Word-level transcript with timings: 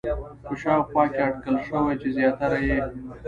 په 0.45 0.53
شاوخوا 0.61 1.03
کې 1.13 1.21
اټکل 1.27 1.55
شوی 1.67 1.95
چې 2.01 2.07
زیاتره 2.17 2.59
یې 2.67 2.79